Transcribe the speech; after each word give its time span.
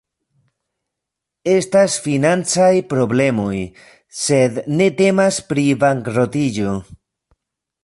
Estas 1.57 1.97
financaj 2.05 2.71
problemoj, 2.95 3.53
sed 4.23 4.59
ne 4.81 4.89
temas 5.03 5.41
pri 5.53 5.69
bankrotiĝo. 5.87 6.77